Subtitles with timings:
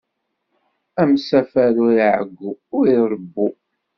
[1.01, 3.47] Amsafer ur iɛeggu, ur iṛebbu.